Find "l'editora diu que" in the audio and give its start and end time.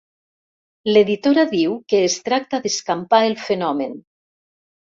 0.89-2.01